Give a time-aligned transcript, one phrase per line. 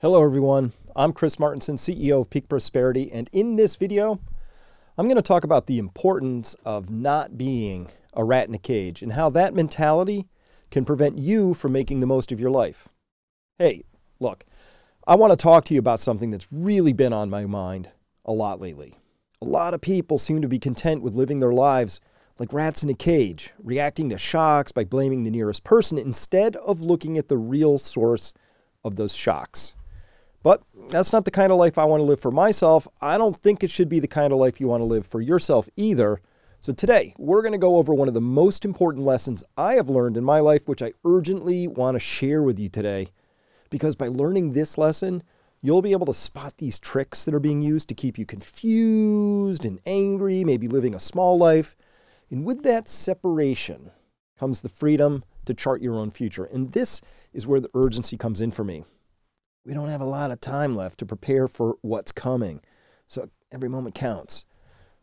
[0.00, 0.74] Hello, everyone.
[0.94, 4.20] I'm Chris Martenson, CEO of Peak Prosperity, and in this video,
[4.96, 9.02] I'm going to talk about the importance of not being a rat in a cage
[9.02, 10.28] and how that mentality
[10.70, 12.86] can prevent you from making the most of your life.
[13.58, 13.82] Hey,
[14.20, 14.44] look,
[15.04, 17.90] I want to talk to you about something that's really been on my mind
[18.24, 18.94] a lot lately.
[19.42, 22.00] A lot of people seem to be content with living their lives
[22.38, 26.80] like rats in a cage, reacting to shocks by blaming the nearest person instead of
[26.80, 28.32] looking at the real source
[28.84, 29.74] of those shocks.
[30.48, 32.88] But that's not the kind of life I want to live for myself.
[33.02, 35.20] I don't think it should be the kind of life you want to live for
[35.20, 36.22] yourself either.
[36.58, 39.90] So today, we're going to go over one of the most important lessons I have
[39.90, 43.08] learned in my life, which I urgently want to share with you today.
[43.68, 45.22] Because by learning this lesson,
[45.60, 49.66] you'll be able to spot these tricks that are being used to keep you confused
[49.66, 51.76] and angry, maybe living a small life.
[52.30, 53.90] And with that separation
[54.38, 56.46] comes the freedom to chart your own future.
[56.46, 57.02] And this
[57.34, 58.84] is where the urgency comes in for me
[59.68, 62.62] we don't have a lot of time left to prepare for what's coming.
[63.06, 64.46] So every moment counts.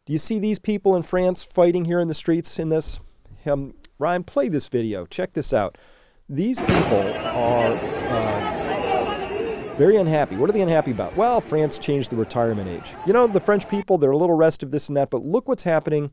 [0.06, 3.00] Do you see these people in France fighting here in the streets in this?
[3.46, 5.06] Um, Ryan, play this video.
[5.06, 5.78] Check this out.
[6.28, 10.36] These people are uh, very unhappy.
[10.36, 11.16] What are they unhappy about?
[11.16, 12.96] Well, France changed the retirement age.
[13.06, 15.62] You know, the French people, they're a little restive, this and that, but look what's
[15.62, 16.12] happening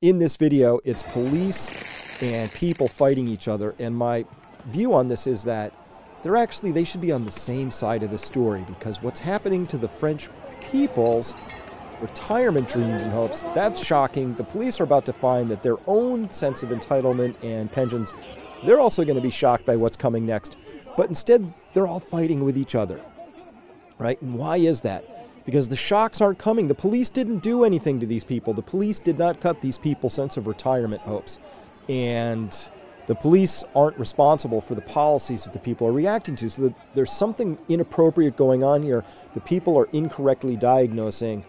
[0.00, 0.78] in this video.
[0.84, 1.72] It's police
[2.22, 3.74] and people fighting each other.
[3.80, 4.26] And my
[4.66, 5.72] view on this is that
[6.24, 9.66] they're actually, they should be on the same side of the story because what's happening
[9.66, 10.30] to the French
[10.60, 11.34] people's
[12.00, 14.34] retirement dreams and hopes, that's shocking.
[14.34, 18.14] The police are about to find that their own sense of entitlement and pensions,
[18.64, 20.56] they're also going to be shocked by what's coming next.
[20.96, 23.00] But instead, they're all fighting with each other.
[23.98, 24.20] Right?
[24.22, 25.44] And why is that?
[25.44, 26.68] Because the shocks aren't coming.
[26.68, 28.54] The police didn't do anything to these people.
[28.54, 31.38] The police did not cut these people's sense of retirement hopes.
[31.86, 32.56] And
[33.06, 36.48] the police aren't responsible for the policies that the people are reacting to.
[36.48, 39.04] So the, there's something inappropriate going on here.
[39.34, 41.44] The people are incorrectly diagnosing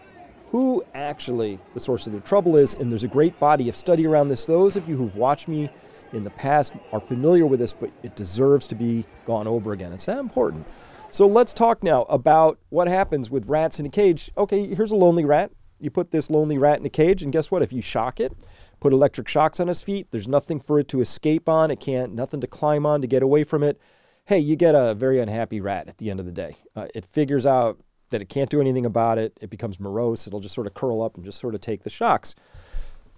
[0.50, 2.74] who actually the source of their trouble is.
[2.74, 4.44] And there's a great body of study around this.
[4.44, 5.70] Those of you who've watched me
[6.12, 9.92] in the past are familiar with this, but it deserves to be gone over again.
[9.92, 10.66] It's that important.
[11.10, 14.30] So let's talk now about what happens with rats in a cage.
[14.36, 15.50] Okay, here's a lonely rat.
[15.78, 17.62] You put this lonely rat in a cage, and guess what?
[17.62, 18.32] If you shock it,
[18.80, 20.08] put electric shocks on his feet.
[20.10, 21.70] There's nothing for it to escape on.
[21.70, 23.80] It can't, nothing to climb on to get away from it.
[24.26, 26.56] Hey, you get a very unhappy rat at the end of the day.
[26.74, 27.78] Uh, it figures out
[28.10, 29.36] that it can't do anything about it.
[29.40, 30.26] It becomes morose.
[30.26, 32.34] It'll just sort of curl up and just sort of take the shocks.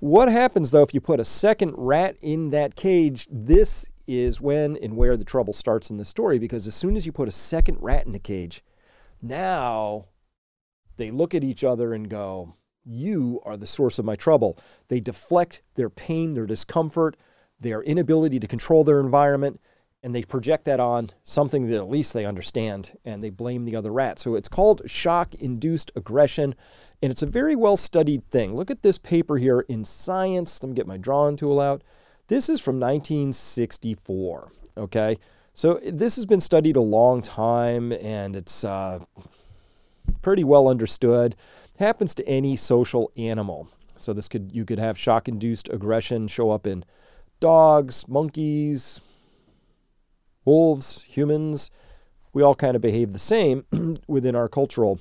[0.01, 3.27] What happens though if you put a second rat in that cage?
[3.31, 7.05] This is when and where the trouble starts in the story because as soon as
[7.05, 8.63] you put a second rat in the cage,
[9.21, 10.07] now
[10.97, 12.55] they look at each other and go,
[12.89, 14.59] you are the source of my trouble.
[14.89, 17.17] They deflect their pain, their discomfort,
[17.61, 19.61] their inability to control their environment,
[20.03, 23.75] and they project that on something that at least they understand, and they blame the
[23.77, 24.19] other rat.
[24.19, 26.55] So it's called shock induced aggression,
[27.03, 28.55] and it's a very well studied thing.
[28.55, 30.63] Look at this paper here in Science.
[30.63, 31.83] Let me get my drawing tool out.
[32.29, 34.53] This is from 1964.
[34.77, 35.19] Okay.
[35.55, 39.01] So this has been studied a long time, and it's uh,
[40.23, 41.35] pretty well understood
[41.79, 43.69] happens to any social animal.
[43.97, 46.85] So this could you could have shock induced aggression show up in
[47.41, 49.01] dogs, monkeys,
[50.45, 51.71] wolves, humans.
[52.33, 53.65] We all kind of behave the same
[54.07, 55.01] within our cultural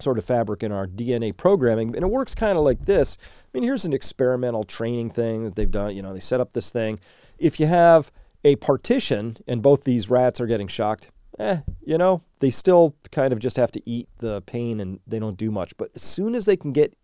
[0.00, 1.94] sort of fabric in our DNA programming.
[1.94, 3.16] And it works kind of like this.
[3.20, 5.96] I mean, here's an experimental training thing that they've done.
[5.96, 7.00] You know, they set up this thing.
[7.38, 8.12] If you have
[8.44, 13.32] a partition and both these rats are getting shocked, eh, you know, they still kind
[13.32, 15.76] of just have to eat the pain and they don't do much.
[15.76, 16.96] But as soon as they can get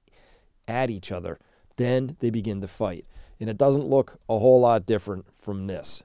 [0.68, 1.38] at each other,
[1.76, 3.06] then they begin to fight.
[3.40, 6.02] And it doesn't look a whole lot different from this.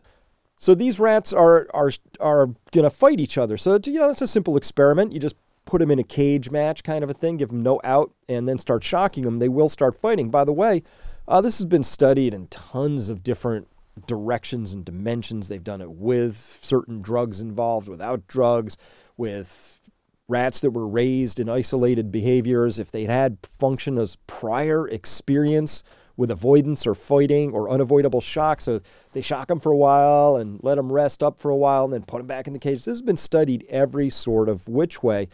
[0.58, 3.56] So these rats are are are going to fight each other.
[3.56, 5.14] So you know that's a simple experiment.
[5.14, 7.80] You just put them in a cage match kind of a thing, give them no
[7.84, 9.40] out, and then start shocking them.
[9.40, 10.30] They will start fighting.
[10.30, 10.84] By the way,
[11.28, 13.68] uh, this has been studied in tons of different
[14.08, 15.48] directions and dimensions.
[15.48, 18.78] They've done it with certain drugs involved, without drugs,
[19.18, 19.80] with
[20.28, 22.80] rats that were raised in isolated behaviors.
[22.80, 25.84] If they'd had function as prior experience
[26.16, 28.82] with avoidance or fighting or unavoidable shock, so
[29.14, 31.94] they shock them for a while and let them rest up for a while and
[31.94, 32.80] then put them back in the cage.
[32.80, 35.28] This has been studied every sort of which way.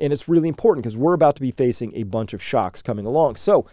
[0.00, 3.06] And it's really important because we're about to be facing a bunch of shocks coming
[3.06, 3.36] along.
[3.36, 3.66] So,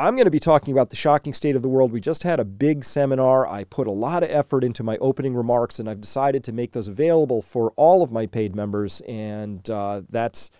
[0.00, 1.92] I'm going to be talking about the shocking state of the world.
[1.92, 3.46] We just had a big seminar.
[3.46, 6.72] I put a lot of effort into my opening remarks, and I've decided to make
[6.72, 9.02] those available for all of my paid members.
[9.06, 10.50] And uh, that's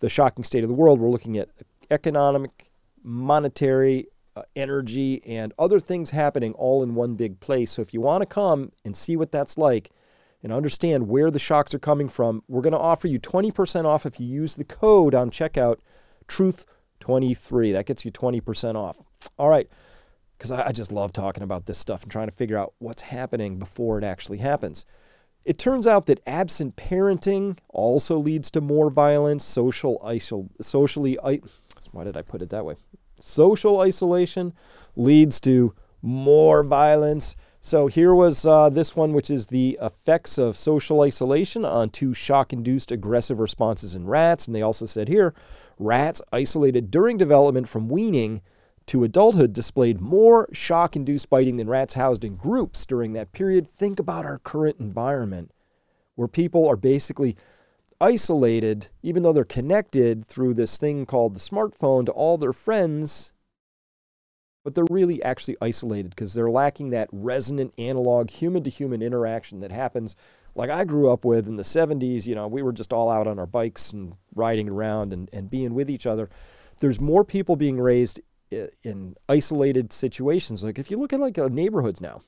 [0.00, 0.98] the shocking state of the world.
[0.98, 1.48] We're looking at
[1.92, 2.72] economic,
[3.04, 7.70] monetary, uh, energy, and other things happening all in one big place.
[7.70, 9.90] So if you want to come and see what that's like,
[10.42, 14.06] and understand where the shocks are coming from, we're going to offer you 20% off
[14.06, 15.78] if you use the code on checkout,
[17.06, 17.72] Truth23.
[17.72, 18.96] That gets you 20% off.
[19.38, 19.68] All right,
[20.36, 23.02] because I, I just love talking about this stuff and trying to figure out what's
[23.02, 24.84] happening before it actually happens.
[25.44, 31.40] It turns out that absent parenting also leads to more violence, social isol- socially I-
[31.92, 32.74] why did I put it that way?
[33.20, 34.52] Social isolation
[34.96, 35.72] leads to
[36.02, 37.36] more violence.
[37.60, 42.12] So here was uh, this one, which is the effects of social isolation on two
[42.12, 45.32] shock-induced aggressive responses in rats, and they also said here,
[45.78, 48.40] rats isolated during development from weaning
[48.86, 53.68] to adulthood displayed more shock induced biting than rats housed in groups during that period.
[53.68, 55.50] Think about our current environment
[56.14, 57.36] where people are basically
[58.00, 63.32] isolated, even though they're connected through this thing called the smartphone to all their friends,
[64.64, 69.60] but they're really actually isolated because they're lacking that resonant analog human to human interaction
[69.60, 70.16] that happens
[70.56, 72.26] like I grew up with in the 70s.
[72.26, 75.50] You know, we were just all out on our bikes and riding around and, and
[75.50, 76.30] being with each other.
[76.80, 78.20] There's more people being raised
[78.50, 80.64] in isolated situations.
[80.64, 82.22] Like if you look at like neighborhoods now,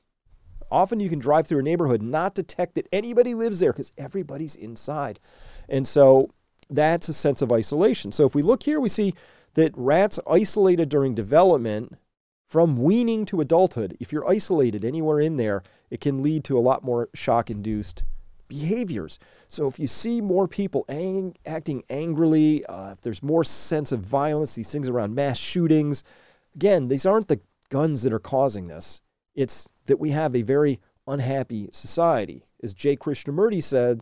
[0.71, 3.91] often you can drive through a neighborhood and not detect that anybody lives there because
[3.97, 5.19] everybody's inside.
[5.67, 6.29] And so
[6.69, 8.11] that's a sense of isolation.
[8.11, 9.15] So if we look here, we see
[9.55, 11.97] that rats isolated during development
[12.45, 15.61] from weaning to adulthood, if you're isolated anywhere in there,
[15.91, 18.03] it can lead to a lot more shock induced
[18.49, 19.17] behaviors.
[19.47, 24.01] So if you see more people ang- acting angrily, uh, if there's more sense of
[24.01, 26.03] violence, these things around mass shootings,
[26.53, 28.99] again, these aren't the guns that are causing this.
[29.33, 32.43] It's that we have a very unhappy society.
[32.61, 32.97] As J.
[32.97, 34.01] Krishnamurti said,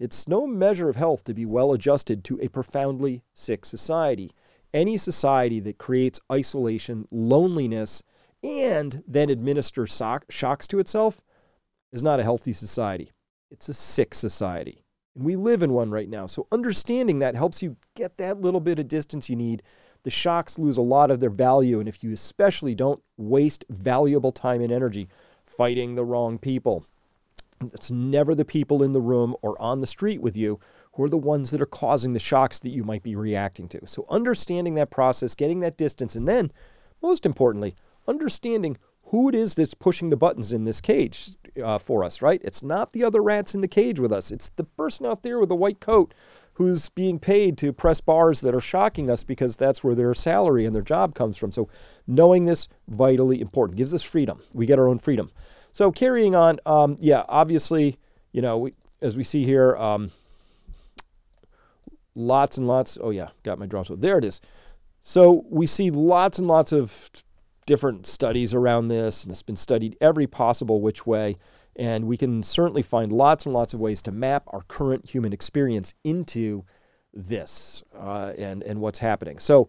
[0.00, 4.32] it's no measure of health to be well adjusted to a profoundly sick society.
[4.74, 8.02] Any society that creates isolation, loneliness,
[8.42, 11.22] and then administers shocks to itself
[11.92, 13.12] is not a healthy society.
[13.52, 14.82] It's a sick society.
[15.14, 16.26] And we live in one right now.
[16.26, 19.62] So understanding that helps you get that little bit of distance you need.
[20.04, 21.78] The shocks lose a lot of their value.
[21.78, 25.08] And if you especially don't waste valuable time and energy
[25.44, 26.86] fighting the wrong people,
[27.72, 30.58] it's never the people in the room or on the street with you
[30.94, 33.86] who are the ones that are causing the shocks that you might be reacting to.
[33.86, 36.52] So understanding that process, getting that distance, and then,
[37.02, 37.74] most importantly,
[38.08, 41.30] understanding who it is that's pushing the buttons in this cage
[41.62, 42.40] uh, for us, right?
[42.44, 44.30] It's not the other rats in the cage with us.
[44.30, 46.14] It's the person out there with the white coat
[46.54, 50.66] who's being paid to press bars that are shocking us because that's where their salary
[50.66, 51.50] and their job comes from.
[51.50, 51.68] So
[52.06, 54.42] knowing this vitally important gives us freedom.
[54.52, 55.30] We get our own freedom.
[55.72, 57.98] So carrying on, um, yeah, obviously,
[58.32, 60.10] you know, we, as we see here, um,
[62.14, 62.98] lots and lots.
[63.00, 63.86] Oh yeah, got my drum.
[63.86, 64.40] So there it is.
[65.00, 67.10] So we see lots and lots of
[67.66, 71.36] different studies around this, and it's been studied every possible which way.
[71.76, 75.32] And we can certainly find lots and lots of ways to map our current human
[75.32, 76.64] experience into
[77.14, 79.38] this uh, and, and what's happening.
[79.38, 79.68] So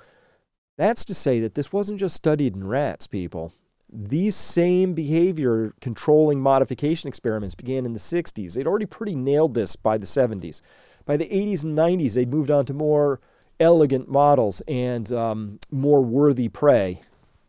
[0.78, 3.54] that's to say that this wasn't just studied in rats, people.
[3.92, 8.54] These same behavior controlling modification experiments began in the 60s.
[8.54, 10.62] They'd already pretty nailed this by the 70s.
[11.06, 13.20] By the 80s and 90s, they'd moved on to more
[13.60, 17.02] elegant models and um, more worthy prey.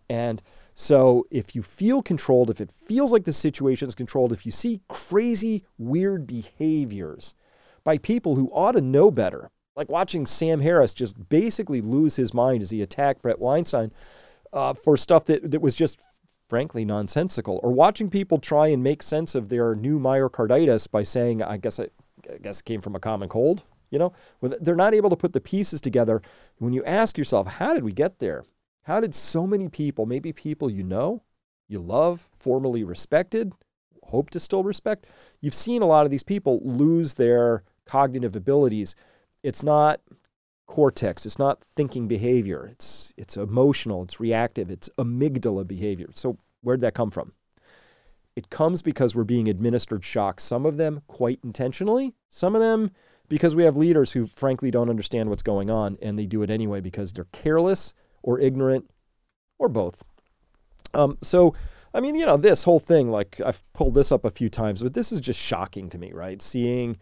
[0.09, 0.43] And
[0.75, 4.53] so if you feel controlled, if it feels like the situation is controlled, if you
[4.53, 7.35] see crazy, weird behaviors
[7.85, 12.35] by people who ought to know better, like watching Sam Harris just basically lose his
[12.35, 13.93] mind as he attacked Bret Weinstein
[14.53, 16.01] uh, for stuff that, that was just
[16.49, 21.43] frankly nonsensical, or watching people try and make sense of their new myocarditis by saying,
[21.43, 21.93] I guess it,
[22.33, 23.65] I guess it came from a common cold.
[23.91, 26.21] You know, they're not able to put the pieces together.
[26.59, 28.45] When you ask yourself, how did we get there?
[28.85, 31.23] How did so many people, maybe people you know,
[31.69, 33.53] you love, formerly respected,
[34.05, 35.07] hope to still respect,
[35.41, 38.95] you've seen a lot of these people lose their cognitive abilities.
[39.43, 40.01] It's not
[40.67, 46.09] cortex, it's not thinking behavior, it's, it's emotional, it's reactive, it's amygdala behavior.
[46.15, 47.33] So, where did that come from?
[48.37, 52.91] It comes because we're being administered shocks, some of them quite intentionally, some of them
[53.29, 56.51] because we have leaders who frankly don't understand what's going on and they do it
[56.51, 58.91] anyway because they're careless or ignorant
[59.59, 60.03] or both.
[60.95, 61.55] Um, so,
[61.93, 64.83] I mean, you know, this whole thing, like I've pulled this up a few times,
[64.83, 66.43] but this is just shocking to me, right?
[66.43, 66.97] Seeing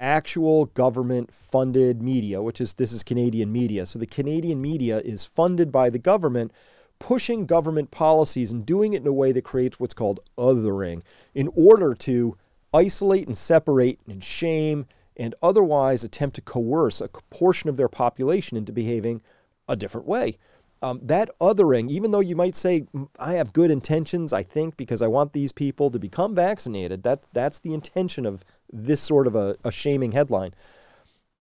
[0.00, 3.84] actual government funded media, which is this is Canadian media.
[3.84, 6.52] So the Canadian media is funded by the government
[7.00, 11.02] pushing government policies and doing it in a way that creates what's called othering
[11.34, 12.36] in order to
[12.72, 18.56] isolate and separate and shame and otherwise attempt to coerce a portion of their population
[18.56, 19.20] into behaving
[19.68, 20.38] a different way.
[20.80, 22.86] Um, that othering, even though you might say,
[23.18, 27.22] I have good intentions, I think, because I want these people to become vaccinated, that,
[27.32, 30.54] that's the intention of this sort of a, a shaming headline.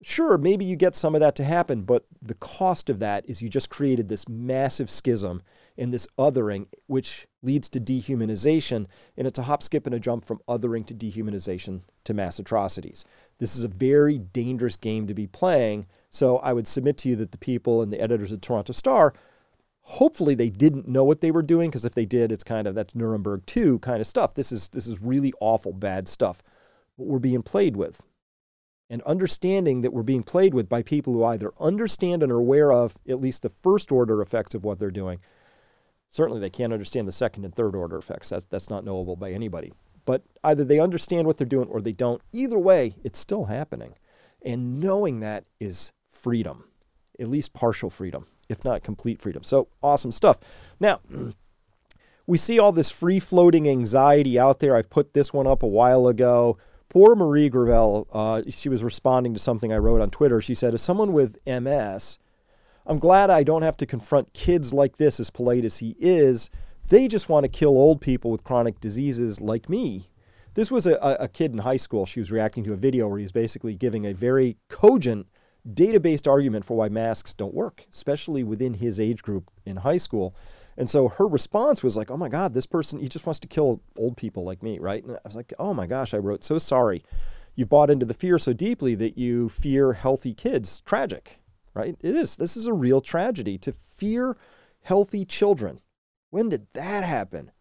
[0.04, 3.42] Sure, maybe you get some of that to happen, but the cost of that is
[3.42, 5.42] you just created this massive schism
[5.78, 8.86] and this othering, which leads to dehumanization.
[9.18, 13.06] And it's a hop, skip, and a jump from othering to dehumanization to mass atrocities.
[13.40, 15.88] This is a very dangerous game to be playing.
[16.14, 19.14] So I would submit to you that the people and the editors of Toronto Star,
[19.82, 22.76] hopefully they didn't know what they were doing, because if they did, it's kind of
[22.76, 24.36] that's Nuremberg 2 kind of stuff.
[24.36, 26.42] This is this is really awful, bad stuff.
[26.98, 28.02] But we're being played with.
[28.90, 32.72] And understanding that we're being played with by people who either understand and are aware
[32.72, 35.20] of at least the first order effects of what they're doing,
[36.14, 38.30] Certainly, they can't understand the second and third order effects.
[38.30, 39.74] That's, that's not knowable by anybody.
[40.06, 42.22] But either they understand what they're doing or they don't.
[42.32, 43.96] Either way, it's still happening.
[44.46, 45.92] And knowing that is
[46.24, 46.64] freedom,
[47.20, 49.44] at least partial freedom, if not complete freedom.
[49.44, 50.40] So awesome stuff.
[50.80, 51.02] Now,
[52.26, 54.76] we see all this free floating anxiety out there.
[54.76, 56.58] I've put this one up a while ago.
[56.90, 60.40] Poor Marie Gravel, uh, she was responding to something I wrote on Twitter.
[60.40, 62.20] She said, As someone with MS,
[62.86, 66.50] I'm glad I don't have to confront kids like this, as polite as he is.
[66.90, 70.10] They just want to kill old people with chronic diseases like me.
[70.54, 72.06] This was a, a kid in high school.
[72.06, 75.28] She was reacting to a video where he's basically giving a very cogent,
[75.72, 79.98] data based argument for why masks don't work, especially within his age group in high
[79.98, 80.36] school.
[80.76, 83.48] And so her response was like, oh my God, this person, he just wants to
[83.48, 85.04] kill old people like me, right?
[85.04, 87.04] And I was like, oh my gosh, I wrote, so sorry.
[87.56, 90.82] You bought into the fear so deeply that you fear healthy kids.
[90.86, 91.40] Tragic
[91.74, 91.96] right?
[92.02, 92.36] It is.
[92.36, 94.38] This is a real tragedy to fear
[94.82, 95.82] healthy children.
[96.30, 97.52] When did that happen?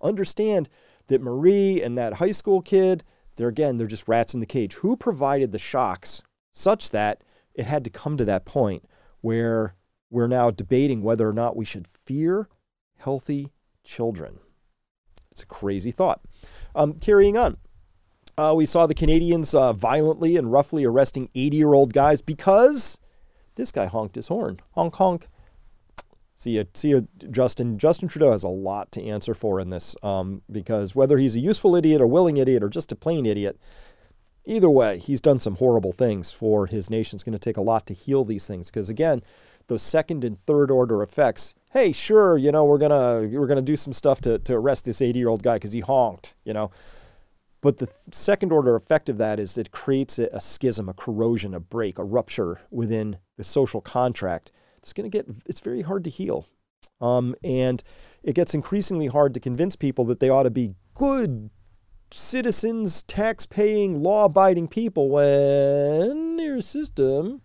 [0.00, 0.68] Understand
[1.08, 3.02] that Marie and that high school kid,
[3.36, 4.74] they're again, they're just rats in the cage.
[4.74, 6.22] Who provided the shocks
[6.52, 7.22] such that
[7.56, 8.84] it had to come to that point
[9.22, 9.74] where
[10.10, 12.48] we're now debating whether or not we should fear
[12.98, 13.50] healthy
[13.82, 14.38] children?
[15.32, 16.20] It's a crazy thought.
[16.74, 17.56] Um, carrying on.
[18.38, 22.98] Uh, we saw the Canadians uh, violently and roughly arresting 80 year old guys because
[23.56, 24.60] this guy honked his horn.
[24.72, 25.28] Honk, honk.
[26.38, 27.78] See you, see you, Justin.
[27.78, 31.40] Justin Trudeau has a lot to answer for in this um, because whether he's a
[31.40, 33.58] useful idiot, a willing idiot, or just a plain idiot,
[34.46, 37.16] either way, he's done some horrible things for his nation.
[37.16, 39.22] It's going to take a lot to heal these things because, again,
[39.66, 41.54] those second and third order effects.
[41.72, 45.02] Hey, sure, you know we're gonna we're gonna do some stuff to to arrest this
[45.02, 46.34] 80 year old guy because he honked.
[46.44, 46.70] You know,
[47.60, 51.52] but the second order effect of that is it creates a, a schism, a corrosion,
[51.52, 54.52] a break, a rupture within the social contract.
[54.78, 56.46] It's going to get, it's very hard to heal.
[57.00, 57.82] Um, and
[58.22, 61.50] it gets increasingly hard to convince people that they ought to be good
[62.10, 67.42] citizens, tax paying, law abiding people when their system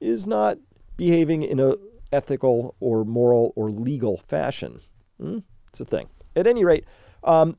[0.00, 0.58] is not
[0.96, 1.74] behaving in a
[2.12, 4.80] ethical or moral or legal fashion.
[5.20, 5.38] Hmm?
[5.68, 6.08] It's a thing.
[6.36, 6.84] At any rate,
[7.24, 7.56] um,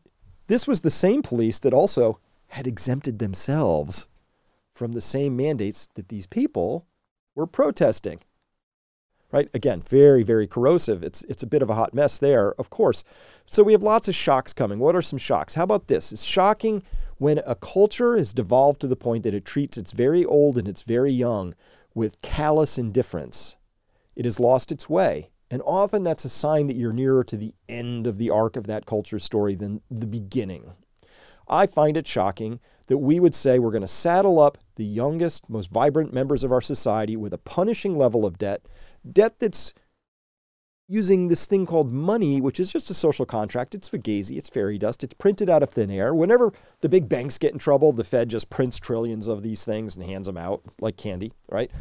[0.47, 4.07] this was the same police that also had exempted themselves
[4.73, 6.87] from the same mandates that these people
[7.33, 8.21] were protesting.
[9.35, 9.49] Right?
[9.53, 11.03] Again, very, very corrosive.
[11.03, 13.03] It's, it's a bit of a hot mess there, of course.
[13.45, 14.79] So we have lots of shocks coming.
[14.79, 15.55] What are some shocks?
[15.55, 16.13] How about this?
[16.13, 16.83] It's shocking
[17.17, 20.69] when a culture is devolved to the point that it treats its very old and
[20.69, 21.53] its very young
[21.93, 23.57] with callous indifference.
[24.15, 25.31] It has lost its way.
[25.51, 28.67] And often that's a sign that you're nearer to the end of the arc of
[28.67, 30.71] that culture story than the beginning.
[31.49, 35.49] I find it shocking that we would say we're going to saddle up the youngest,
[35.49, 38.65] most vibrant members of our society with a punishing level of debt,
[39.11, 39.73] debt that's
[40.87, 43.73] using this thing called money, which is just a social contract.
[43.73, 46.13] It's fugazi, it's fairy dust, it's printed out of thin air.
[46.13, 49.95] Whenever the big banks get in trouble, the Fed just prints trillions of these things
[49.95, 51.71] and hands them out like candy, right?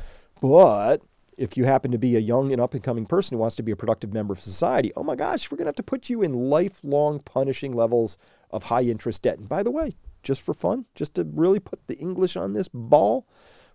[0.40, 1.02] But
[1.36, 3.62] if you happen to be a young and up and coming person who wants to
[3.62, 6.08] be a productive member of society, oh my gosh, we're going to have to put
[6.08, 8.16] you in lifelong punishing levels
[8.50, 9.38] of high interest debt.
[9.38, 12.68] And by the way, just for fun, just to really put the English on this
[12.68, 13.26] ball,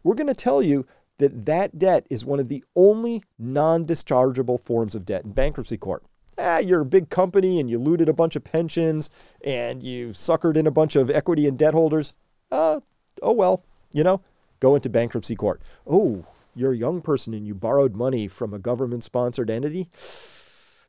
[0.03, 0.85] we're going to tell you
[1.19, 5.77] that that debt is one of the only non dischargeable forms of debt in bankruptcy
[5.77, 6.03] court.
[6.37, 9.09] Ah, you're a big company and you looted a bunch of pensions
[9.43, 12.15] and you suckered in a bunch of equity and debt holders.
[12.51, 12.79] Uh,
[13.21, 14.21] oh well, you know,
[14.59, 15.61] go into bankruptcy court.
[15.85, 19.89] Oh, you're a young person and you borrowed money from a government sponsored entity,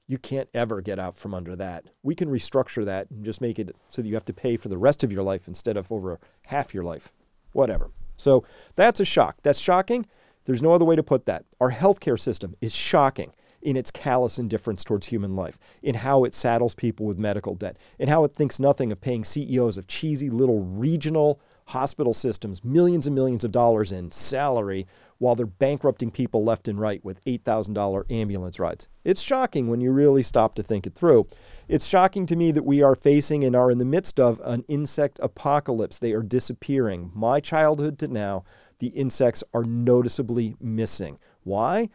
[0.06, 1.84] you can't ever get out from under that.
[2.02, 4.68] We can restructure that and just make it so that you have to pay for
[4.68, 7.12] the rest of your life instead of over half your life.
[7.52, 7.90] Whatever.
[8.20, 8.44] So
[8.76, 9.36] that's a shock.
[9.42, 10.06] That's shocking.
[10.44, 11.44] There's no other way to put that.
[11.60, 16.34] Our healthcare system is shocking in its callous indifference towards human life, in how it
[16.34, 20.30] saddles people with medical debt, in how it thinks nothing of paying CEOs of cheesy
[20.30, 24.86] little regional hospital systems millions and millions of dollars in salary
[25.20, 28.88] while they're bankrupting people left and right with $8,000 ambulance rides.
[29.04, 31.28] It's shocking when you really stop to think it through.
[31.68, 34.64] It's shocking to me that we are facing and are in the midst of an
[34.66, 35.98] insect apocalypse.
[35.98, 37.12] They are disappearing.
[37.14, 38.44] My childhood to now,
[38.78, 41.18] the insects are noticeably missing.
[41.44, 41.90] Why?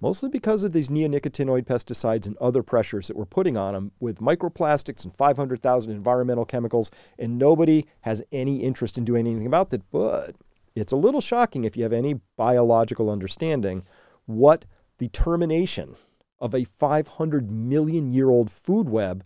[0.00, 4.18] Mostly because of these neonicotinoid pesticides and other pressures that we're putting on them with
[4.18, 9.88] microplastics and 500,000 environmental chemicals, and nobody has any interest in doing anything about that.
[9.92, 10.34] But
[10.74, 13.84] it's a little shocking if you have any biological understanding
[14.26, 14.64] what
[14.98, 15.96] the termination
[16.40, 19.24] of a 500 million year old food web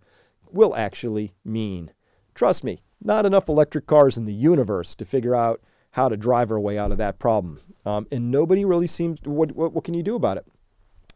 [0.50, 1.90] will actually mean.
[2.34, 5.60] Trust me, not enough electric cars in the universe to figure out
[5.92, 7.60] how to drive our way out of that problem.
[7.86, 10.46] Um, and nobody really seems, what, what, what can you do about it?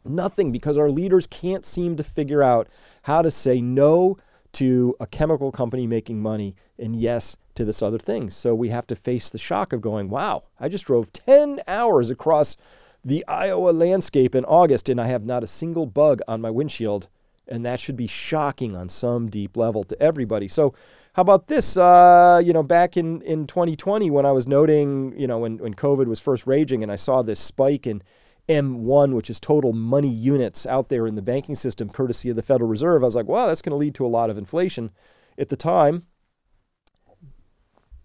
[0.05, 2.69] Nothing, because our leaders can't seem to figure out
[3.03, 4.17] how to say no
[4.53, 8.31] to a chemical company making money and yes to this other thing.
[8.31, 12.11] So we have to face the shock of going, wow, I just drove 10 hours
[12.11, 12.57] across
[13.05, 17.09] the Iowa landscape in August and I have not a single bug on my windshield.
[17.47, 20.49] And that should be shocking on some deep level to everybody.
[20.49, 20.75] So,
[21.15, 21.77] how about this?
[21.77, 25.75] Uh, you know, back in, in 2020, when I was noting, you know, when, when
[25.75, 28.03] COVID was first raging and I saw this spike in
[28.49, 32.43] M1, which is total money units out there in the banking system, courtesy of the
[32.43, 34.93] Federal Reserve, I was like, wow, that's going to lead to a lot of inflation.
[35.37, 36.05] At the time,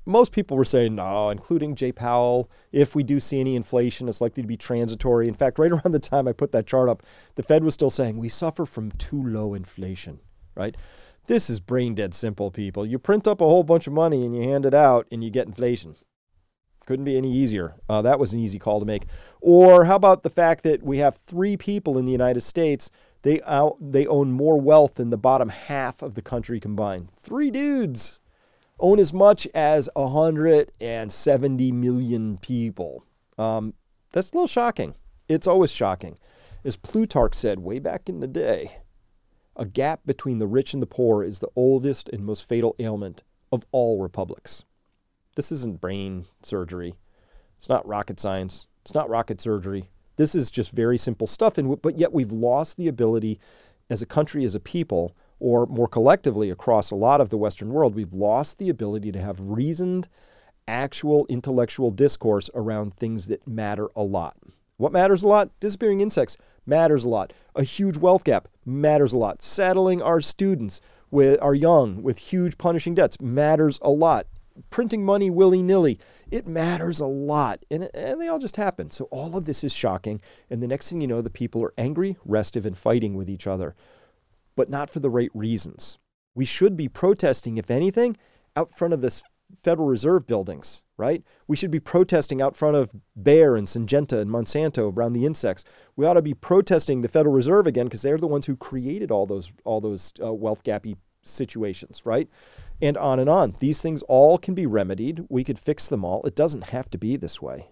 [0.05, 2.50] most people were saying no, including Jay Powell.
[2.71, 5.27] If we do see any inflation, it's likely to be transitory.
[5.27, 7.03] In fact, right around the time I put that chart up,
[7.35, 10.19] the Fed was still saying we suffer from too low inflation,
[10.55, 10.75] right?
[11.27, 12.85] This is brain dead simple, people.
[12.85, 15.31] You print up a whole bunch of money and you hand it out and you
[15.31, 15.95] get inflation.
[16.85, 17.74] Couldn't be any easier.
[17.89, 19.07] Uh, that was an easy call to make.
[19.41, 22.91] Or how about the fact that we have three people in the United States?
[23.24, 27.09] They out, they own more wealth than the bottom half of the country combined.
[27.24, 28.19] Three dudes
[28.79, 33.03] own as much as 170 million people.
[33.38, 33.74] Um,
[34.12, 34.96] that's a little shocking.
[35.27, 36.17] It's always shocking.
[36.63, 38.79] As Plutarch said way back in the day,
[39.55, 43.24] a gap between the rich and the poor is the oldest and most fatal ailment
[43.51, 44.65] of all republics.
[45.36, 46.96] This isn't brain surgery.
[47.58, 48.67] It's not rocket science.
[48.84, 49.89] It's not rocket surgery.
[50.17, 51.57] This is just very simple stuff.
[51.57, 53.40] And but yet we've lost the ability,
[53.90, 57.71] as a country, as a people, or more collectively across a lot of the Western
[57.71, 60.07] world, we've lost the ability to have reasoned,
[60.67, 64.37] actual intellectual discourse around things that matter a lot.
[64.77, 65.51] What matters a lot?
[65.59, 67.33] Disappearing insects matters a lot.
[67.55, 69.41] A huge wealth gap matters a lot.
[69.41, 74.27] Saddling our students with our young with huge punishing debts matters a lot.
[74.69, 76.00] Printing money willy nilly,
[76.31, 77.63] it matters a lot.
[77.69, 78.89] And, and they all just happen.
[78.89, 80.21] So all of this is shocking.
[80.50, 83.48] And the next thing you know, the people are angry, restive, and fighting with each
[83.48, 83.75] other
[84.55, 85.98] but not for the right reasons.
[86.33, 88.18] We should be protesting, if anything,
[88.55, 89.22] out front of the
[89.63, 91.24] Federal Reserve buildings, right?
[91.48, 92.89] We should be protesting out front of
[93.22, 95.63] Bayer and Syngenta and Monsanto around the insects.
[95.96, 99.11] We ought to be protesting the Federal Reserve again because they're the ones who created
[99.11, 102.29] all those all those uh, wealth gappy situations, right?
[102.81, 103.55] And on and on.
[103.59, 105.25] These things all can be remedied.
[105.29, 106.24] We could fix them all.
[106.24, 107.70] It doesn't have to be this way.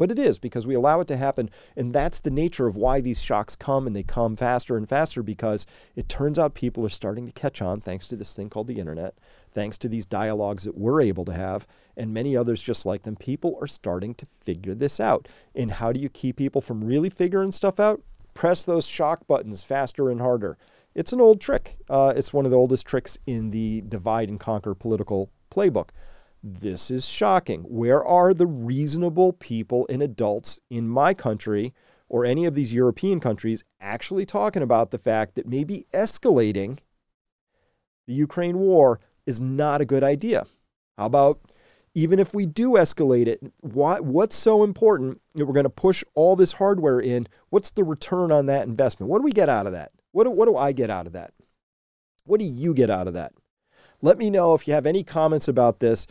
[0.00, 1.50] But it is because we allow it to happen.
[1.76, 5.22] And that's the nature of why these shocks come and they come faster and faster
[5.22, 8.68] because it turns out people are starting to catch on thanks to this thing called
[8.68, 9.14] the internet,
[9.52, 11.66] thanks to these dialogues that we're able to have,
[11.98, 13.14] and many others just like them.
[13.14, 15.28] People are starting to figure this out.
[15.54, 18.00] And how do you keep people from really figuring stuff out?
[18.32, 20.56] Press those shock buttons faster and harder.
[20.94, 21.76] It's an old trick.
[21.90, 25.90] Uh, it's one of the oldest tricks in the divide and conquer political playbook.
[26.42, 27.62] This is shocking.
[27.62, 31.74] Where are the reasonable people and adults in my country
[32.08, 36.78] or any of these European countries actually talking about the fact that maybe escalating
[38.06, 40.46] the Ukraine war is not a good idea?
[40.96, 41.40] How about
[41.94, 46.02] even if we do escalate it, why, what's so important that we're going to push
[46.14, 47.26] all this hardware in?
[47.50, 49.10] What's the return on that investment?
[49.10, 49.92] What do we get out of that?
[50.12, 51.34] What do, what do I get out of that?
[52.24, 53.32] What do you get out of that?
[54.00, 56.06] Let me know if you have any comments about this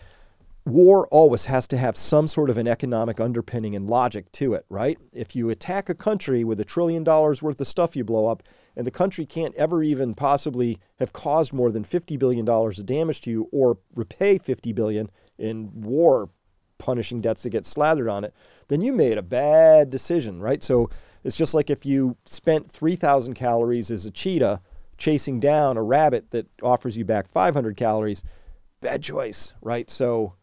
[0.69, 4.65] war always has to have some sort of an economic underpinning and logic to it,
[4.69, 4.97] right?
[5.11, 8.43] If you attack a country with a trillion dollars worth of stuff you blow up,
[8.75, 13.21] and the country can't ever even possibly have caused more than $50 billion of damage
[13.21, 16.29] to you or repay 50 billion in war
[16.77, 18.33] punishing debts that get slathered on it,
[18.69, 20.63] then you made a bad decision, right?
[20.63, 20.89] So
[21.23, 24.61] it's just like if you spent 3,000 calories as a cheetah
[24.97, 28.23] chasing down a rabbit that offers you back 500 calories,
[28.81, 29.89] bad choice, right?
[29.89, 30.33] So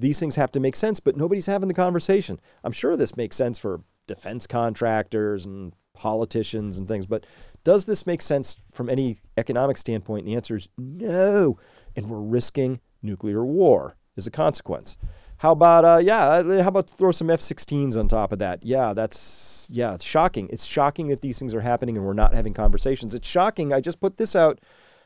[0.00, 2.40] these things have to make sense, but nobody's having the conversation.
[2.64, 7.26] I'm sure this makes sense for defense contractors and politicians and things, but
[7.64, 10.24] does this make sense from any economic standpoint?
[10.24, 11.58] And the answer is no.
[11.94, 13.96] And we're risking nuclear war.
[14.16, 14.96] as a consequence.
[15.38, 16.26] How about uh, yeah?
[16.26, 18.64] uh, How about throw some F-16s on top of that?
[18.64, 19.94] Yeah, that's yeah.
[19.94, 20.48] It's shocking.
[20.50, 23.14] It's shocking that these things are happening and we're not having conversations.
[23.14, 23.72] It's shocking.
[23.72, 24.60] I just put this out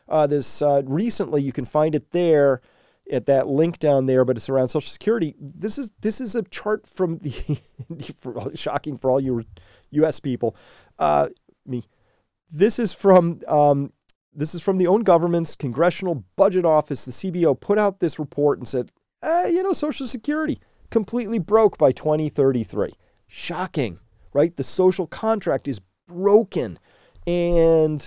[0.09, 1.43] uh, this uh, recently.
[1.43, 2.61] You can find it there
[3.11, 5.35] at that link down there, but it's around Social Security.
[5.39, 7.59] This is this is a chart from the
[8.19, 9.45] for, shocking for all you
[9.91, 10.21] U.S.
[10.21, 10.57] people.
[10.99, 11.29] Uh,
[11.67, 11.89] me.
[12.51, 13.93] This is from um,
[14.33, 17.05] this is from the own government's Congressional Budget Office.
[17.05, 18.91] The CBO put out this report and said
[19.25, 22.93] uh, you know, Social Security completely broke by 2033.
[23.27, 23.99] Shocking,
[24.35, 24.55] right?
[24.55, 26.79] The social contract is broken.
[27.27, 28.07] And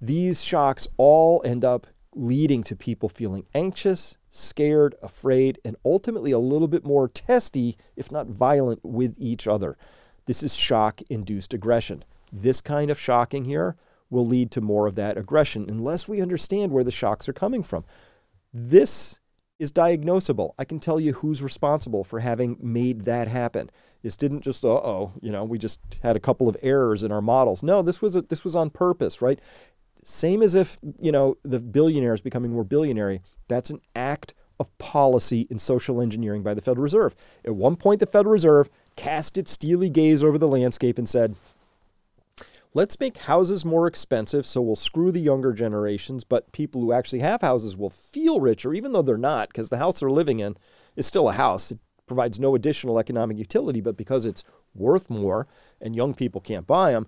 [0.00, 6.38] these shocks all end up leading to people feeling anxious, scared, afraid, and ultimately a
[6.38, 9.76] little bit more testy, if not violent, with each other.
[10.26, 12.04] This is shock induced aggression.
[12.32, 13.76] This kind of shocking here
[14.08, 17.62] will lead to more of that aggression unless we understand where the shocks are coming
[17.62, 17.84] from.
[18.52, 19.18] This
[19.58, 20.54] is diagnosable.
[20.58, 23.70] I can tell you who's responsible for having made that happen.
[24.02, 27.12] This didn't just uh oh, you know, we just had a couple of errors in
[27.12, 27.62] our models.
[27.62, 29.38] No, this was a, this was on purpose, right?
[30.04, 33.18] Same as if you know the billionaires becoming more billionaire.
[33.48, 37.14] That's an act of policy and social engineering by the Federal Reserve.
[37.44, 41.34] At one point, the Federal Reserve cast its steely gaze over the landscape and said,
[42.74, 47.20] let's make houses more expensive so we'll screw the younger generations, but people who actually
[47.20, 50.56] have houses will feel richer, even though they're not, because the house they're living in
[50.94, 51.70] is still a house.
[51.70, 55.46] It provides no additional economic utility, but because it's worth more
[55.80, 57.06] and young people can't buy them,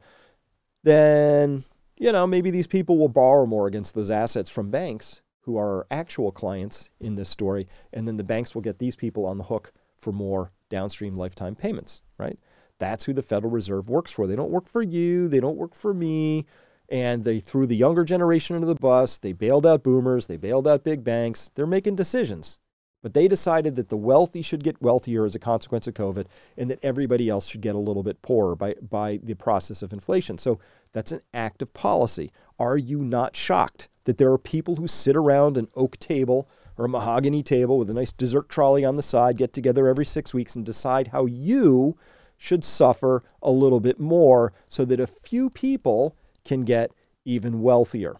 [0.85, 1.65] then,
[2.03, 5.87] you know, maybe these people will borrow more against those assets from banks who are
[5.89, 9.45] actual clients in this story, and then the banks will get these people on the
[9.45, 12.41] hook for more downstream lifetime payments, right?
[12.81, 14.27] That's who the Federal Reserve works for.
[14.27, 16.45] They don't work for you, they don't work for me.
[16.89, 19.17] And they threw the younger generation under the bus.
[19.17, 21.53] They bailed out boomers, they bailed out big banks.
[21.55, 22.59] They're making decisions.
[23.03, 26.71] But they decided that the wealthy should get wealthier as a consequence of COVID and
[26.71, 30.39] that everybody else should get a little bit poorer by, by the process of inflation.
[30.39, 30.61] So
[30.93, 32.31] that's an act of policy.
[32.59, 36.85] Are you not shocked that there are people who sit around an oak table or
[36.85, 40.33] a mahogany table with a nice dessert trolley on the side, get together every six
[40.33, 41.97] weeks and decide how you
[42.37, 46.91] should suffer a little bit more so that a few people can get
[47.25, 48.17] even wealthier.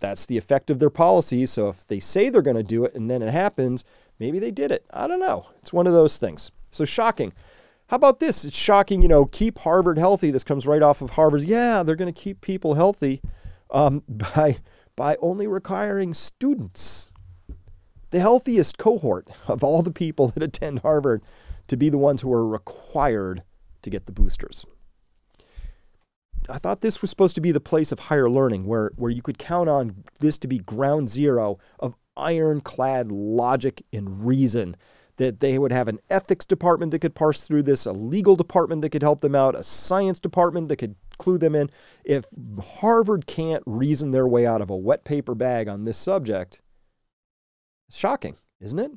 [0.00, 1.46] That's the effect of their policy.
[1.46, 3.84] So if they say they're going to do it and then it happens,
[4.18, 4.84] maybe they did it.
[4.90, 5.46] I don't know.
[5.62, 6.50] It's one of those things.
[6.70, 7.32] So shocking.
[7.88, 8.44] How about this?
[8.44, 10.30] It's shocking, you know, keep Harvard healthy.
[10.30, 11.42] This comes right off of Harvard.
[11.42, 13.20] Yeah, they're going to keep people healthy
[13.70, 14.58] um, by,
[14.96, 17.12] by only requiring students.
[18.10, 21.22] The healthiest cohort of all the people that attend Harvard
[21.68, 23.42] to be the ones who are required
[23.82, 24.64] to get the boosters.
[26.50, 29.22] I thought this was supposed to be the place of higher learning where, where you
[29.22, 34.76] could count on this to be ground zero of ironclad logic and reason.
[35.16, 38.80] That they would have an ethics department that could parse through this, a legal department
[38.80, 41.68] that could help them out, a science department that could clue them in.
[42.04, 42.24] If
[42.78, 46.62] Harvard can't reason their way out of a wet paper bag on this subject,
[47.88, 48.92] it's shocking, isn't it?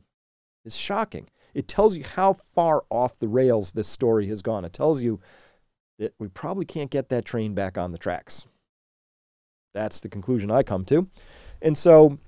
[0.63, 1.30] It's shocking.
[1.54, 4.63] It tells you how far off the rails this story has gone.
[4.63, 5.20] It tells you
[6.00, 8.48] that we probably can't get that train back on the tracks.
[9.74, 11.08] That's the conclusion I come to.
[11.62, 12.20] And so,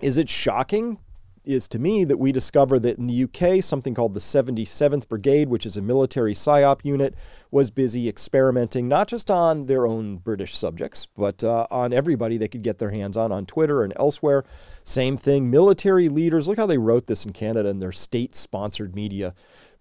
[0.00, 0.98] is it shocking
[1.44, 5.48] is to me that we discover that in the UK, something called the 77th Brigade,
[5.48, 7.14] which is a military PSYOP unit,
[7.50, 12.48] was busy experimenting not just on their own British subjects, but uh, on everybody they
[12.48, 14.44] could get their hands on on Twitter and elsewhere.
[14.84, 18.94] Same thing, military leaders, look how they wrote this in Canada in their state sponsored
[18.94, 19.34] media.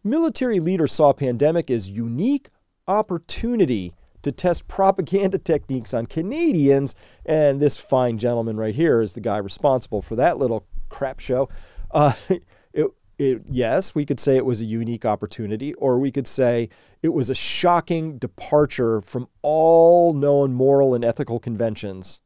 [0.03, 2.49] Military leaders saw pandemic as unique
[2.89, 6.95] opportunity to test propaganda techniques on Canadians.
[7.25, 11.47] And this fine gentleman right here is the guy responsible for that little crap show.
[11.91, 12.13] Uh,
[12.73, 16.69] it, it, yes, we could say it was a unique opportunity, or we could say
[17.01, 22.21] it was a shocking departure from all known moral and ethical conventions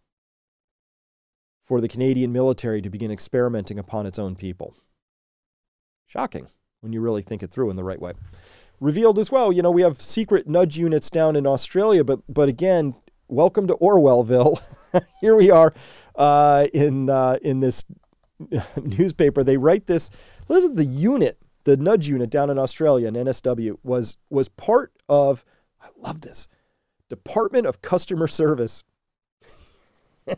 [1.66, 4.76] for the Canadian military to begin experimenting upon its own people.
[6.06, 6.48] Shocking
[6.82, 8.14] when you really think it through in the right way.
[8.84, 12.50] Revealed as well, you know, we have secret nudge units down in Australia, but but
[12.50, 12.96] again,
[13.30, 14.60] welcome to Orwellville.
[15.22, 15.74] Here we are
[16.18, 17.86] uh, in uh, in this
[18.84, 20.10] newspaper, they write this.
[20.50, 25.46] Listen, the unit, the nudge unit down in Australia, in NSW, was was part of.
[25.82, 26.50] I love this.
[27.08, 28.84] Department of Customer Service.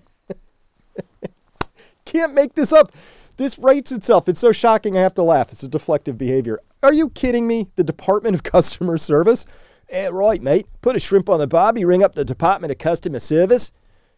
[2.06, 2.92] Can't make this up.
[3.38, 4.30] This writes itself.
[4.30, 5.52] It's so shocking I have to laugh.
[5.52, 6.60] It's a deflective behavior.
[6.86, 7.68] Are you kidding me?
[7.78, 9.44] The Department of Customer Service?
[9.90, 10.68] Eh, right, mate.
[10.82, 13.72] Put a shrimp on the barbie, ring up the Department of Customer Service,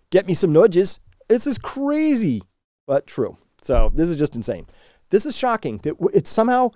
[0.10, 1.00] get me some nudges.
[1.30, 2.44] This is crazy,
[2.86, 3.38] but true.
[3.62, 4.68] So this is just insane.
[5.12, 6.72] This is shocking that it's somehow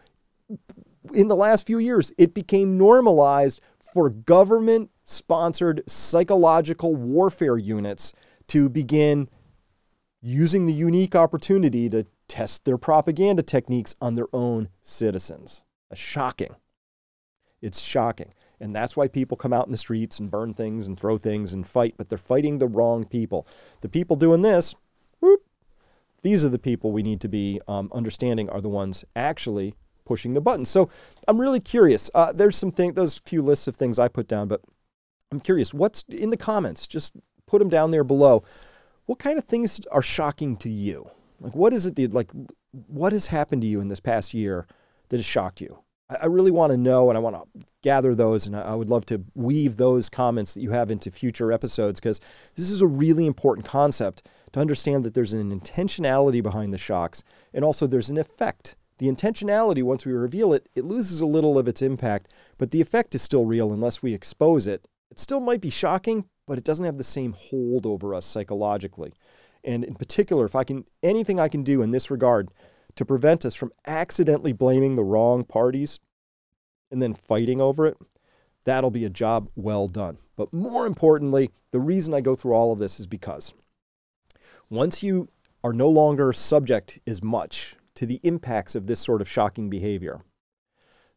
[1.13, 3.59] in the last few years it became normalized
[3.93, 8.13] for government sponsored psychological warfare units
[8.47, 9.27] to begin
[10.21, 15.65] using the unique opportunity to test their propaganda techniques on their own citizens.
[15.93, 16.55] Shocking.
[17.61, 18.33] It's shocking.
[18.59, 21.53] And that's why people come out in the streets and burn things and throw things
[21.53, 23.47] and fight, but they're fighting the wrong people.
[23.81, 24.75] The people doing this,
[25.19, 25.41] whoop,
[26.21, 29.75] these are the people we need to be um, understanding are the ones actually
[30.05, 30.65] pushing the button.
[30.65, 30.89] So
[31.27, 32.09] I'm really curious.
[32.13, 34.61] Uh, there's some things, those few lists of things I put down, but
[35.31, 35.73] I'm curious.
[35.73, 36.85] What's in the comments?
[36.85, 37.13] Just
[37.47, 38.43] put them down there below.
[39.05, 41.09] What kind of things are shocking to you?
[41.39, 42.31] Like, what is it that, like,
[42.87, 44.67] what has happened to you in this past year
[45.11, 45.83] that has shocked you?
[46.09, 49.05] I really want to know and I want to gather those and I would love
[49.07, 52.19] to weave those comments that you have into future episodes because
[52.55, 57.23] this is a really important concept to understand that there's an intentionality behind the shocks
[57.53, 58.75] and also there's an effect.
[58.97, 62.81] The intentionality, once we reveal it, it loses a little of its impact, but the
[62.81, 64.87] effect is still real unless we expose it.
[65.09, 69.13] It still might be shocking, but it doesn't have the same hold over us psychologically.
[69.63, 72.51] And in particular, if I can anything I can do in this regard
[72.95, 75.99] to prevent us from accidentally blaming the wrong parties
[76.91, 77.97] and then fighting over it,
[78.63, 80.17] that'll be a job well done.
[80.35, 83.53] But more importantly, the reason I go through all of this is because
[84.69, 85.29] once you
[85.63, 90.21] are no longer subject as much to the impacts of this sort of shocking behavior,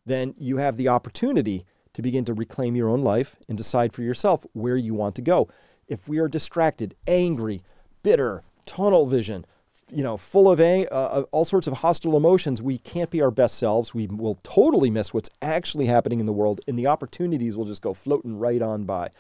[0.04, 4.02] then you have the opportunity to begin to reclaim your own life and decide for
[4.02, 5.48] yourself where you want to go.
[5.86, 7.62] If we are distracted, angry,
[8.02, 9.46] bitter, tunnel vision,
[9.94, 13.30] you know, full of uh, uh, all sorts of hostile emotions, we can't be our
[13.30, 13.94] best selves.
[13.94, 17.80] We will totally miss what's actually happening in the world, and the opportunities will just
[17.80, 19.10] go floating right on by.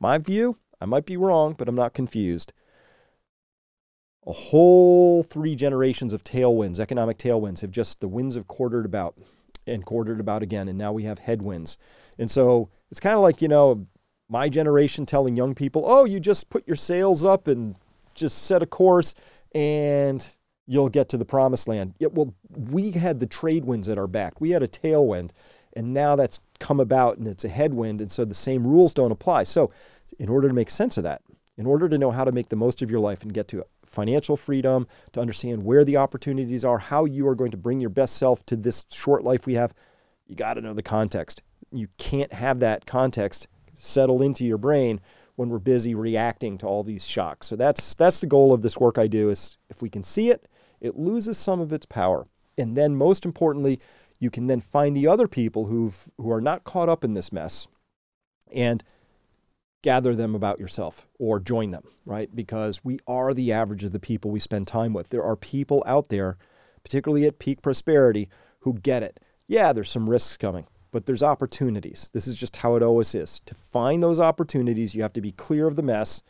[0.00, 2.54] My view, I might be wrong, but I'm not confused.
[4.26, 9.14] A whole three generations of tailwinds, economic tailwinds, have just the winds have quartered about
[9.66, 11.76] and quartered about again, and now we have headwinds.
[12.18, 13.86] And so it's kind of like, you know,
[14.30, 17.76] my generation telling young people, oh, you just put your sails up and
[18.14, 19.14] just set a course
[19.54, 20.26] and
[20.66, 21.94] you'll get to the promised land.
[21.98, 24.40] Yeah, well, we had the trade winds at our back.
[24.40, 25.30] We had a tailwind,
[25.74, 29.12] and now that's come about and it's a headwind, and so the same rules don't
[29.12, 29.44] apply.
[29.44, 29.70] So,
[30.18, 31.22] in order to make sense of that,
[31.56, 33.64] in order to know how to make the most of your life and get to
[33.86, 37.90] financial freedom, to understand where the opportunities are, how you are going to bring your
[37.90, 39.74] best self to this short life we have,
[40.26, 41.42] you got to know the context.
[41.70, 45.00] You can't have that context settle into your brain
[45.36, 47.46] when we're busy reacting to all these shocks.
[47.46, 50.30] So that's that's the goal of this work I do is if we can see
[50.30, 50.48] it,
[50.80, 52.26] it loses some of its power.
[52.58, 53.80] And then most importantly,
[54.18, 57.32] you can then find the other people who've who are not caught up in this
[57.32, 57.66] mess
[58.52, 58.84] and
[59.82, 62.34] gather them about yourself or join them, right?
[62.34, 65.08] Because we are the average of the people we spend time with.
[65.08, 66.38] There are people out there,
[66.84, 68.28] particularly at peak prosperity,
[68.60, 69.18] who get it.
[69.48, 72.10] Yeah, there's some risks coming but there's opportunities.
[72.12, 73.40] This is just how it always is.
[73.46, 76.22] To find those opportunities, you have to be clear of the mess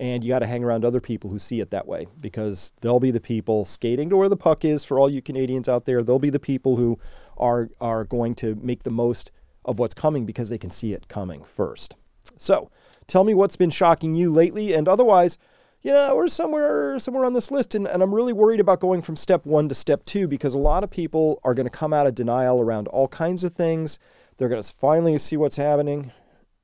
[0.00, 2.98] and you got to hang around other people who see it that way because they'll
[2.98, 6.02] be the people skating to where the puck is for all you Canadians out there.
[6.02, 6.98] They'll be the people who
[7.36, 9.30] are are going to make the most
[9.64, 11.96] of what's coming because they can see it coming first.
[12.38, 12.70] So,
[13.06, 15.36] tell me what's been shocking you lately and otherwise
[15.82, 19.00] you know, we're somewhere somewhere on this list, and, and I'm really worried about going
[19.00, 21.92] from step one to step two because a lot of people are going to come
[21.92, 23.98] out of denial around all kinds of things.
[24.36, 26.12] They're going to finally see what's happening,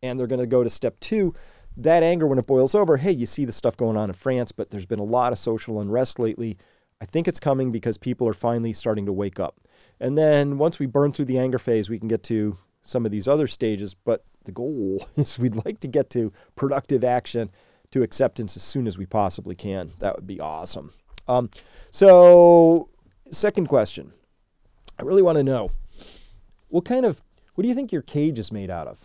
[0.02, 1.35] and they're going to go to step two.
[1.79, 4.52] That anger, when it boils over, hey, you see the stuff going on in France,
[4.52, 6.59] but there's been a lot of social unrest lately.
[7.00, 9.61] I think it's coming because people are finally starting to wake up.
[10.00, 13.12] And then once we burn through the anger phase, we can get to some of
[13.12, 13.94] these other stages.
[13.94, 17.50] But the goal is we'd like to get to productive action
[17.96, 19.92] to acceptance as soon as we possibly can.
[19.98, 20.92] That would be awesome.
[21.26, 21.50] Um,
[21.90, 22.88] so,
[23.30, 24.12] second question.
[24.98, 25.70] I really want to know
[26.68, 27.22] what kind of,
[27.54, 28.98] what do you think your cage is made out of?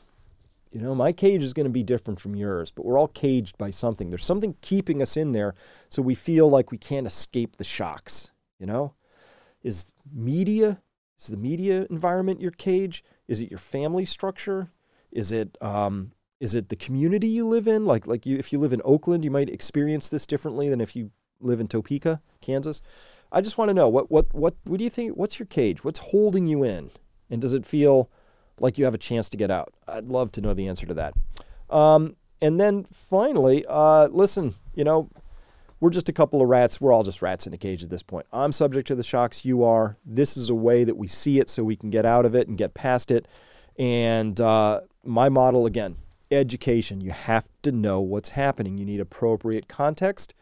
[0.71, 3.58] You know, my cage is going to be different from yours, but we're all caged
[3.58, 4.10] by something.
[4.10, 5.54] There's something keeping us in there
[5.89, 8.93] so we feel like we can't escape the shocks, you know?
[9.63, 10.82] Is media,
[11.19, 13.04] is the media environment your cage?
[13.27, 14.69] Is it your family structure?
[15.12, 17.86] Is it um, is it the community you live in?
[17.86, 20.95] Like like you, if you live in Oakland, you might experience this differently than if
[20.95, 22.82] you live in Topeka, Kansas.
[23.32, 25.15] I just want to know what what what what do you think?
[25.15, 25.84] What's your cage?
[25.84, 26.89] What's holding you in?
[27.30, 28.10] And does it feel
[28.60, 29.71] like you have a chance to get out?
[29.88, 31.13] I'd love to know the answer to that.
[31.69, 35.10] Um, and then finally, uh, listen, you know,
[35.80, 36.82] we're just a couple of rats.
[36.82, 38.25] We're all just rats in a cage at this point.
[38.34, 39.45] I'm subject to the shocks.
[39.45, 39.97] You are.
[40.04, 42.47] This is a way that we see it so we can get out of it
[42.47, 43.27] and get past it.
[43.77, 45.97] And uh, my model, again,
[46.32, 47.02] education.
[47.02, 48.78] You have to know what's happening.
[48.78, 50.34] You need appropriate context.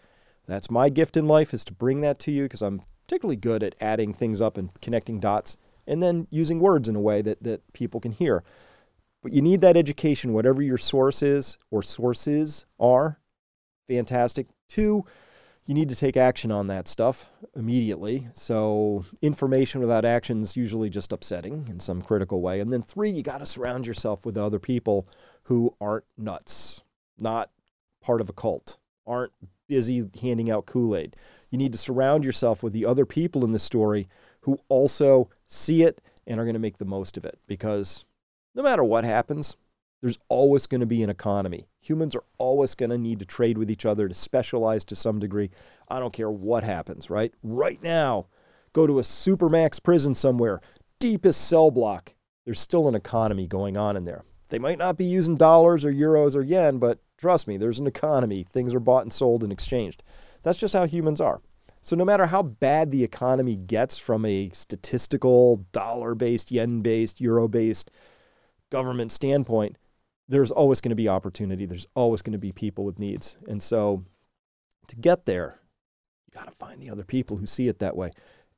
[0.48, 3.64] That's my gift in life is to bring that to you because I'm particularly good
[3.64, 7.44] at adding things up and connecting dots and then using words in a way that,
[7.44, 8.44] that people can hear.
[9.22, 13.20] But you need that education, whatever your source is or sources are.
[13.88, 14.48] Fantastic.
[14.70, 15.06] Two,
[15.70, 18.28] you need to take action on that stuff immediately.
[18.34, 22.60] So, information without action is usually just upsetting in some critical way.
[22.60, 25.08] And then, three, you got to surround yourself with other people
[25.44, 26.82] who aren't nuts,
[27.20, 27.52] not
[28.02, 29.32] part of a cult, aren't
[29.68, 31.16] busy handing out Kool Aid.
[31.52, 34.10] You need to surround yourself with the other people in the story
[34.42, 38.06] who also see it and are going to make the most of it because
[38.56, 39.56] no matter what happens,
[40.02, 41.68] there's always going to be an economy.
[41.82, 45.20] Humans are always going to need to trade with each other to specialize to some
[45.20, 45.50] degree.
[45.90, 47.34] I don't care what happens, right?
[47.44, 48.28] Right now,
[48.74, 50.62] go to a supermax prison somewhere,
[51.00, 52.16] deepest cell block.
[52.46, 54.24] There's still an economy going on in there.
[54.50, 57.88] They might not be using dollars or euros or yen, but trust me, there's an
[57.88, 58.46] economy.
[58.52, 60.02] Things are bought and sold and exchanged.
[60.44, 61.42] That's just how humans are.
[61.82, 67.22] So, no matter how bad the economy gets from a statistical, dollar based, yen based,
[67.22, 67.92] euro based
[68.70, 69.78] government standpoint,
[70.30, 71.66] there's always going to be opportunity.
[71.66, 73.36] There's always going to be people with needs.
[73.48, 74.06] And so
[74.88, 75.60] to get there,
[76.28, 78.12] you got to find the other people who see it that way.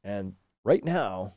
[0.03, 0.33] And
[0.65, 1.33] right now,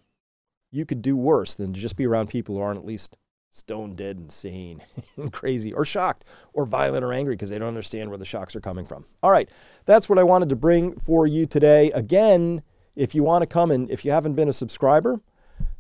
[0.73, 3.17] you could do worse than just be around people who aren't at least
[3.51, 4.83] stone dead insane
[5.17, 8.57] and crazy or shocked or violent or angry because they don't understand where the shocks
[8.57, 9.05] are coming from.
[9.23, 9.49] All right,
[9.87, 11.93] that's what I wanted to bring for you today.
[11.93, 12.63] Again,
[12.97, 15.21] if you want to come and if you haven't been a subscriber,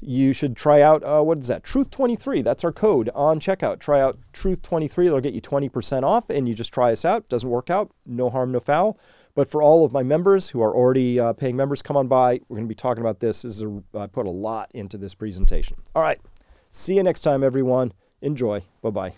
[0.00, 1.64] you should try out uh, what is that?
[1.64, 3.78] Truth 23 that's our code on checkout.
[3.78, 7.28] Try out truth 23 it'll get you 20% off and you just try us out.
[7.28, 7.90] Doesn't work out.
[8.06, 8.98] No harm no foul.
[9.34, 12.40] But for all of my members who are already uh, paying members come on by.
[12.48, 14.96] We're going to be talking about this, this is a, i put a lot into
[14.96, 15.76] this presentation.
[15.94, 16.20] All right.
[16.70, 17.92] See you next time everyone.
[18.22, 18.62] Enjoy.
[18.82, 19.14] Bye bye